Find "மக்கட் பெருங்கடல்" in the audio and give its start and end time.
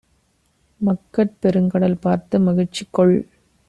0.81-2.01